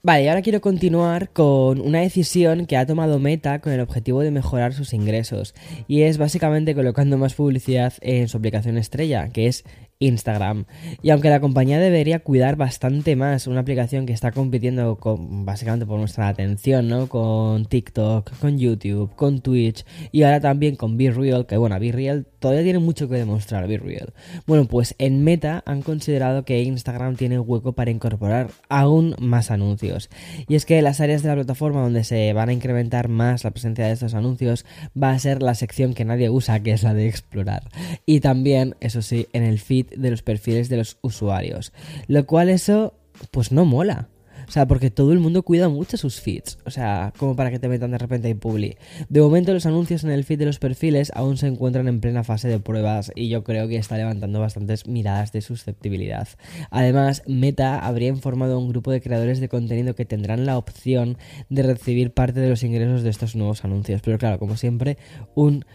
Vale, 0.00 0.24
y 0.24 0.28
ahora 0.28 0.42
quiero 0.42 0.60
continuar 0.60 1.30
con 1.30 1.80
una 1.80 2.00
decisión 2.00 2.66
que 2.66 2.76
ha 2.76 2.86
tomado 2.86 3.18
Meta 3.18 3.58
con 3.58 3.72
el 3.72 3.80
objetivo 3.80 4.20
de 4.20 4.30
mejorar 4.30 4.72
sus 4.72 4.94
ingresos. 4.94 5.54
Y 5.88 6.02
es 6.02 6.18
básicamente 6.18 6.74
colocando 6.74 7.18
más 7.18 7.34
publicidad 7.34 7.92
en 8.00 8.28
su 8.28 8.38
aplicación 8.38 8.78
estrella, 8.78 9.28
que 9.30 9.48
es 9.48 9.64
Instagram. 10.00 10.66
Y 11.02 11.10
aunque 11.10 11.28
la 11.28 11.40
compañía 11.40 11.78
debería 11.80 12.20
cuidar 12.20 12.56
bastante 12.56 13.16
más 13.16 13.46
una 13.46 13.60
aplicación 13.60 14.06
que 14.06 14.12
está 14.12 14.30
compitiendo 14.30 14.96
con, 14.96 15.44
básicamente 15.44 15.86
por 15.86 15.98
nuestra 15.98 16.28
atención, 16.28 16.88
¿no? 16.88 17.08
Con 17.08 17.66
TikTok, 17.66 18.38
con 18.38 18.58
YouTube, 18.58 19.14
con 19.16 19.40
Twitch 19.40 19.84
y 20.12 20.22
ahora 20.22 20.40
también 20.40 20.76
con 20.76 20.96
BeReal, 20.96 21.46
que 21.46 21.56
bueno, 21.56 21.78
BeReal 21.80 22.26
todavía 22.38 22.62
tiene 22.62 22.78
mucho 22.78 23.08
que 23.08 23.16
demostrar, 23.16 23.66
BeReal. 23.66 24.12
Bueno, 24.46 24.66
pues 24.66 24.94
en 24.98 25.24
Meta 25.24 25.62
han 25.66 25.82
considerado 25.82 26.44
que 26.44 26.62
Instagram 26.62 27.16
tiene 27.16 27.38
hueco 27.40 27.72
para 27.72 27.90
incorporar 27.90 28.50
aún 28.68 29.16
más 29.18 29.50
anuncios. 29.50 30.10
Y 30.46 30.54
es 30.54 30.64
que 30.64 30.80
las 30.82 31.00
áreas 31.00 31.22
de 31.22 31.28
la 31.28 31.34
plataforma 31.34 31.82
donde 31.82 32.04
se 32.04 32.32
van 32.32 32.50
a 32.50 32.52
incrementar 32.52 33.08
más 33.08 33.42
la 33.42 33.50
presencia 33.50 33.86
de 33.86 33.92
estos 33.92 34.14
anuncios 34.14 34.64
va 35.00 35.10
a 35.10 35.18
ser 35.18 35.42
la 35.42 35.54
sección 35.54 35.94
que 35.94 36.04
nadie 36.04 36.30
usa, 36.30 36.60
que 36.60 36.72
es 36.72 36.84
la 36.84 36.94
de 36.94 37.08
explorar. 37.08 37.64
Y 38.06 38.20
también, 38.20 38.76
eso 38.80 39.02
sí, 39.02 39.26
en 39.32 39.42
el 39.42 39.58
feed 39.58 39.87
de 39.96 40.10
los 40.10 40.22
perfiles 40.22 40.68
de 40.68 40.78
los 40.78 40.98
usuarios. 41.02 41.72
Lo 42.06 42.26
cual 42.26 42.48
eso, 42.48 42.94
pues 43.30 43.52
no 43.52 43.64
mola. 43.64 44.08
O 44.48 44.50
sea, 44.50 44.66
porque 44.66 44.90
todo 44.90 45.12
el 45.12 45.18
mundo 45.18 45.42
cuida 45.42 45.68
mucho 45.68 45.98
sus 45.98 46.20
feeds. 46.20 46.58
O 46.64 46.70
sea, 46.70 47.12
como 47.18 47.36
para 47.36 47.50
que 47.50 47.58
te 47.58 47.68
metan 47.68 47.90
de 47.90 47.98
repente 47.98 48.30
en 48.30 48.38
publi. 48.38 48.76
De 49.10 49.20
momento 49.20 49.52
los 49.52 49.66
anuncios 49.66 50.04
en 50.04 50.10
el 50.10 50.24
feed 50.24 50.38
de 50.38 50.46
los 50.46 50.58
perfiles 50.58 51.12
aún 51.14 51.36
se 51.36 51.48
encuentran 51.48 51.86
en 51.86 52.00
plena 52.00 52.24
fase 52.24 52.48
de 52.48 52.58
pruebas 52.58 53.12
y 53.14 53.28
yo 53.28 53.44
creo 53.44 53.68
que 53.68 53.76
está 53.76 53.98
levantando 53.98 54.40
bastantes 54.40 54.86
miradas 54.86 55.32
de 55.32 55.42
susceptibilidad. 55.42 56.28
Además, 56.70 57.22
Meta 57.26 57.78
habría 57.78 58.08
informado 58.08 58.54
a 58.54 58.58
un 58.58 58.70
grupo 58.70 58.90
de 58.90 59.02
creadores 59.02 59.38
de 59.40 59.50
contenido 59.50 59.94
que 59.94 60.06
tendrán 60.06 60.46
la 60.46 60.56
opción 60.56 61.18
de 61.50 61.62
recibir 61.62 62.12
parte 62.12 62.40
de 62.40 62.48
los 62.48 62.62
ingresos 62.62 63.02
de 63.02 63.10
estos 63.10 63.36
nuevos 63.36 63.64
anuncios. 63.66 64.00
Pero 64.00 64.16
claro, 64.16 64.38
como 64.38 64.56
siempre, 64.56 64.96
un 65.34 65.66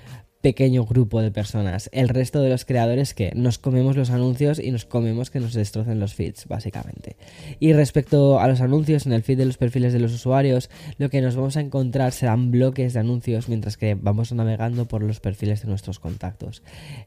pequeño 0.43 0.83
grupo 0.83 1.21
de 1.21 1.31
personas. 1.31 1.89
El 1.93 2.09
resto 2.09 2.41
de 2.41 2.49
los 2.49 2.65
creadores 2.65 3.13
que 3.13 3.31
nos 3.33 3.57
comemos 3.57 3.95
los 3.95 4.09
anuncios 4.09 4.59
y 4.59 4.71
nos 4.71 4.83
comemos 4.83 5.31
que 5.31 5.39
nos 5.39 5.53
destrocen 5.53 6.01
los 6.01 6.15
feeds, 6.15 6.47
básicamente. 6.47 7.15
Y 7.61 7.71
respecto 7.71 8.41
a 8.41 8.47
los 8.49 8.59
anuncios 8.59 9.05
en 9.05 9.13
el 9.13 9.23
feed 9.23 9.37
de 9.37 9.45
los 9.45 9.55
perfiles 9.55 9.93
de 9.93 9.99
los 9.99 10.13
usuarios, 10.13 10.69
lo 10.97 11.09
que 11.09 11.21
nos 11.21 11.37
vamos 11.37 11.55
a 11.55 11.61
encontrar 11.61 12.11
serán 12.11 12.51
bloques 12.51 12.93
de 12.93 12.99
anuncios 12.99 13.47
mientras 13.47 13.77
que 13.77 13.95
vamos 13.95 14.33
navegando 14.33 14.85
por 14.85 15.01
los 15.01 15.21
perfiles 15.21 15.61
de 15.61 15.69
nuestros 15.69 15.99
contactos. 15.99 16.61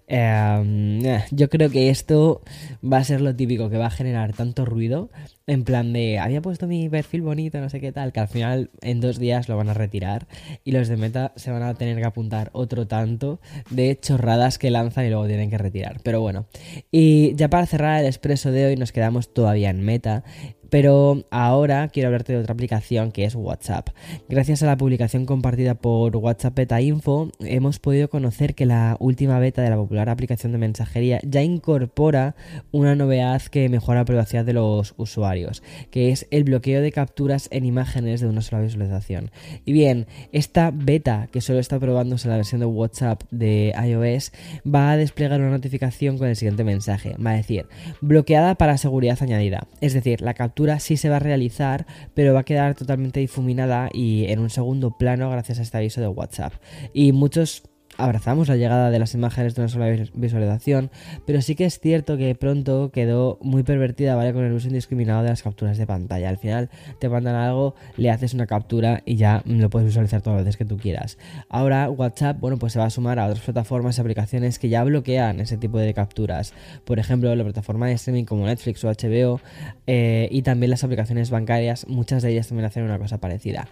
Em, 0.06 1.04
eh, 1.04 1.24
yo 1.30 1.50
creo 1.50 1.68
que 1.68 1.90
esto 1.90 2.40
va 2.82 2.96
a 2.96 3.04
ser 3.04 3.20
lo 3.20 3.36
típico 3.36 3.68
que 3.68 3.76
va 3.76 3.86
a 3.86 3.90
generar 3.90 4.32
tanto 4.32 4.64
ruido 4.64 5.10
en 5.46 5.64
plan 5.64 5.92
de, 5.92 6.18
había 6.18 6.42
puesto 6.42 6.66
mi 6.66 6.88
perfil 6.88 7.22
bonito, 7.22 7.60
no 7.60 7.70
sé 7.70 7.80
qué 7.80 7.92
tal, 7.92 8.12
que 8.12 8.20
al 8.20 8.28
final 8.28 8.70
en 8.80 9.00
dos 9.00 9.18
días 9.18 9.48
lo 9.48 9.56
van 9.56 9.68
a 9.68 9.74
retirar 9.74 10.26
y 10.64 10.72
los 10.72 10.88
de 10.88 10.96
Meta 10.96 11.32
se 11.36 11.52
van 11.52 11.62
a 11.62 11.74
tener 11.74 11.96
que 11.96 12.04
apuntar 12.04 12.50
otro 12.52 12.88
tanto 12.88 13.40
de 13.70 13.98
chorradas 14.00 14.58
que 14.58 14.70
lanzan 14.70 15.06
y 15.06 15.10
luego 15.10 15.26
tienen 15.26 15.48
que 15.48 15.58
retirar. 15.58 16.00
Pero 16.02 16.20
bueno, 16.20 16.46
y 16.90 17.34
ya 17.36 17.48
para 17.48 17.66
cerrar 17.66 18.00
el 18.00 18.06
expreso 18.06 18.50
de 18.50 18.66
hoy 18.66 18.76
nos 18.76 18.90
quedamos 18.90 19.32
todavía 19.32 19.70
en 19.70 19.82
Meta, 19.82 20.24
Pero 20.70 21.24
ahora 21.30 21.88
quiero 21.88 22.08
hablarte 22.08 22.32
de 22.32 22.40
otra 22.40 22.52
aplicación 22.52 23.12
que 23.12 23.24
es 23.24 23.34
WhatsApp. 23.34 23.90
Gracias 24.28 24.62
a 24.62 24.66
la 24.66 24.76
publicación 24.76 25.26
compartida 25.26 25.74
por 25.74 26.16
WhatsApp 26.16 26.56
Beta 26.56 26.80
Info, 26.80 27.30
hemos 27.40 27.78
podido 27.78 28.08
conocer 28.08 28.54
que 28.54 28.66
la 28.66 28.96
última 28.98 29.38
beta 29.38 29.62
de 29.62 29.70
la 29.70 29.76
popular 29.76 30.08
aplicación 30.08 30.52
de 30.52 30.58
mensajería 30.58 31.20
ya 31.22 31.42
incorpora 31.42 32.34
una 32.72 32.94
novedad 32.94 33.42
que 33.42 33.68
mejora 33.68 34.00
la 34.00 34.04
privacidad 34.04 34.44
de 34.44 34.52
los 34.52 34.94
usuarios, 34.96 35.62
que 35.90 36.10
es 36.10 36.26
el 36.30 36.44
bloqueo 36.44 36.80
de 36.80 36.92
capturas 36.92 37.48
en 37.52 37.64
imágenes 37.64 38.20
de 38.20 38.26
una 38.26 38.42
sola 38.42 38.62
visualización. 38.62 39.30
Y 39.64 39.72
bien, 39.72 40.06
esta 40.32 40.70
beta 40.72 41.28
que 41.30 41.40
solo 41.40 41.58
está 41.58 41.78
probándose 41.78 42.26
en 42.26 42.30
la 42.30 42.36
versión 42.36 42.60
de 42.60 42.66
WhatsApp 42.66 43.22
de 43.30 43.74
iOS 43.84 44.32
va 44.66 44.92
a 44.92 44.96
desplegar 44.96 45.40
una 45.40 45.50
notificación 45.50 46.18
con 46.18 46.28
el 46.28 46.36
siguiente 46.36 46.64
mensaje. 46.64 47.14
Va 47.24 47.30
a 47.30 47.36
decir, 47.36 47.66
bloqueada 48.00 48.54
para 48.56 48.78
seguridad 48.78 49.18
añadida. 49.20 49.66
Es 49.80 49.94
decir, 49.94 50.20
la 50.20 50.34
captura 50.34 50.55
sí 50.78 50.96
se 50.96 51.08
va 51.08 51.16
a 51.16 51.20
realizar, 51.20 51.86
pero 52.14 52.34
va 52.34 52.40
a 52.40 52.44
quedar 52.44 52.74
totalmente 52.74 53.20
difuminada 53.20 53.90
y 53.92 54.24
en 54.26 54.38
un 54.38 54.50
segundo 54.50 54.96
plano 54.96 55.30
gracias 55.30 55.58
a 55.58 55.62
este 55.62 55.76
aviso 55.76 56.00
de 56.00 56.08
WhatsApp. 56.08 56.54
Y 56.92 57.12
muchos 57.12 57.62
abrazamos 57.96 58.48
la 58.48 58.56
llegada 58.56 58.90
de 58.90 58.98
las 58.98 59.14
imágenes 59.14 59.54
de 59.54 59.62
una 59.62 59.68
sola 59.68 59.86
visualización, 60.14 60.90
pero 61.26 61.40
sí 61.42 61.54
que 61.54 61.64
es 61.64 61.78
cierto 61.78 62.16
que 62.16 62.34
pronto 62.34 62.90
quedó 62.92 63.38
muy 63.42 63.62
pervertida, 63.62 64.14
¿vale? 64.14 64.32
Con 64.32 64.44
el 64.44 64.52
uso 64.52 64.68
indiscriminado 64.68 65.22
de 65.22 65.30
las 65.30 65.42
capturas 65.42 65.78
de 65.78 65.86
pantalla. 65.86 66.28
Al 66.28 66.38
final 66.38 66.70
te 66.98 67.08
mandan 67.08 67.34
algo, 67.34 67.74
le 67.96 68.10
haces 68.10 68.34
una 68.34 68.46
captura 68.46 69.02
y 69.04 69.16
ya 69.16 69.42
lo 69.46 69.70
puedes 69.70 69.86
visualizar 69.86 70.22
todas 70.22 70.38
las 70.38 70.46
veces 70.46 70.56
que 70.56 70.64
tú 70.64 70.76
quieras. 70.76 71.18
Ahora 71.48 71.90
WhatsApp, 71.90 72.38
bueno, 72.40 72.58
pues 72.58 72.72
se 72.72 72.78
va 72.78 72.86
a 72.86 72.90
sumar 72.90 73.18
a 73.18 73.26
otras 73.26 73.40
plataformas 73.40 73.98
y 73.98 74.00
aplicaciones 74.00 74.58
que 74.58 74.68
ya 74.68 74.84
bloquean 74.84 75.40
ese 75.40 75.56
tipo 75.56 75.78
de 75.78 75.94
capturas. 75.94 76.52
Por 76.84 76.98
ejemplo, 76.98 77.34
la 77.34 77.44
plataforma 77.44 77.86
de 77.86 77.94
streaming 77.94 78.24
como 78.24 78.46
Netflix 78.46 78.84
o 78.84 78.88
HBO 78.88 79.40
eh, 79.86 80.28
y 80.30 80.42
también 80.42 80.70
las 80.70 80.84
aplicaciones 80.84 81.30
bancarias, 81.30 81.86
muchas 81.88 82.22
de 82.22 82.32
ellas 82.32 82.48
también 82.48 82.66
hacen 82.66 82.84
una 82.84 82.98
cosa 82.98 83.18
parecida. 83.18 83.68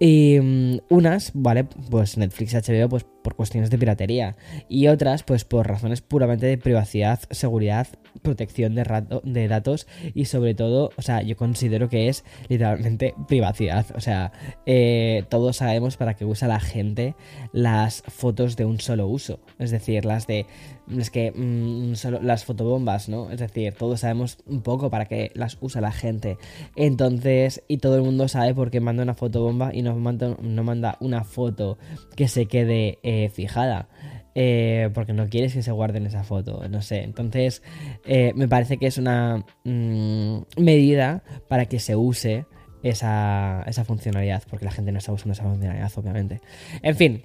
Y 0.00 0.38
mm, 0.40 0.78
unas, 0.90 1.32
¿vale? 1.34 1.64
Pues 1.64 2.16
Netflix 2.16 2.54
y 2.54 2.56
HBO, 2.56 2.88
pues 2.88 3.06
por 3.28 3.36
cuestiones 3.36 3.68
de 3.68 3.76
piratería. 3.76 4.36
Y 4.70 4.88
otras, 4.88 5.22
pues 5.22 5.44
por 5.44 5.68
razones 5.68 6.00
puramente 6.00 6.46
de 6.46 6.56
privacidad, 6.56 7.20
seguridad, 7.30 7.86
protección 8.22 8.74
de, 8.74 8.84
rato, 8.84 9.20
de 9.22 9.48
datos 9.48 9.86
y 10.14 10.24
sobre 10.24 10.54
todo, 10.54 10.92
o 10.96 11.02
sea, 11.02 11.20
yo 11.20 11.36
considero 11.36 11.90
que 11.90 12.08
es 12.08 12.24
literalmente 12.48 13.14
privacidad. 13.28 13.84
O 13.94 14.00
sea, 14.00 14.32
eh, 14.64 15.24
todos 15.28 15.58
sabemos 15.58 15.98
para 15.98 16.14
qué 16.14 16.24
usa 16.24 16.48
la 16.48 16.58
gente 16.58 17.16
las 17.52 18.02
fotos 18.06 18.56
de 18.56 18.64
un 18.64 18.80
solo 18.80 19.06
uso. 19.06 19.40
Es 19.58 19.70
decir, 19.70 20.06
las 20.06 20.26
de 20.26 20.46
es 20.96 21.10
que 21.10 21.32
mm, 21.32 21.94
solo 21.94 22.20
las 22.22 22.44
fotobombas, 22.44 23.08
¿no? 23.08 23.30
Es 23.30 23.38
decir, 23.38 23.74
todos 23.74 24.00
sabemos 24.00 24.38
un 24.46 24.62
poco 24.62 24.90
para 24.90 25.06
qué 25.06 25.30
las 25.34 25.58
usa 25.60 25.80
la 25.80 25.92
gente. 25.92 26.38
Entonces, 26.76 27.62
y 27.68 27.78
todo 27.78 27.96
el 27.96 28.02
mundo 28.02 28.28
sabe 28.28 28.54
por 28.54 28.70
qué 28.70 28.80
manda 28.80 29.02
una 29.02 29.14
fotobomba 29.14 29.74
y 29.74 29.82
no 29.82 29.96
manda, 29.96 30.96
una 31.00 31.24
foto 31.24 31.78
que 32.16 32.28
se 32.28 32.46
quede 32.46 32.98
eh, 33.02 33.28
fijada. 33.30 33.88
Eh, 34.40 34.90
porque 34.94 35.12
no 35.12 35.28
quieres 35.28 35.52
que 35.52 35.62
se 35.62 35.72
guarden 35.72 36.06
esa 36.06 36.22
foto, 36.22 36.62
no 36.68 36.80
sé. 36.80 37.02
Entonces, 37.02 37.62
eh, 38.04 38.32
me 38.36 38.46
parece 38.46 38.76
que 38.76 38.86
es 38.86 38.96
una 38.96 39.44
mm, 39.64 40.42
medida 40.58 41.24
para 41.48 41.66
que 41.66 41.80
se 41.80 41.96
use 41.96 42.46
esa, 42.84 43.64
esa 43.66 43.84
funcionalidad, 43.84 44.44
porque 44.48 44.64
la 44.64 44.70
gente 44.70 44.92
no 44.92 44.98
está 44.98 45.12
usando 45.12 45.32
esa 45.32 45.42
funcionalidad, 45.42 45.90
obviamente. 45.96 46.40
En 46.82 46.94
fin, 46.94 47.24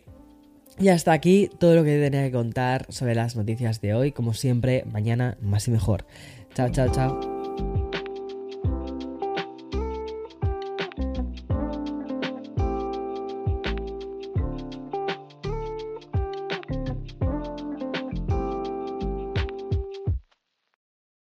y 0.79 0.89
hasta 0.89 1.11
aquí 1.11 1.49
todo 1.59 1.75
lo 1.75 1.83
que 1.83 1.99
tenía 1.99 2.23
que 2.23 2.31
contar 2.31 2.85
sobre 2.89 3.15
las 3.15 3.35
noticias 3.35 3.81
de 3.81 3.93
hoy. 3.93 4.11
Como 4.11 4.33
siempre, 4.33 4.83
mañana 4.91 5.37
más 5.41 5.67
y 5.67 5.71
mejor. 5.71 6.05
Chao, 6.53 6.69
chao, 6.69 6.89
chao. 6.89 7.32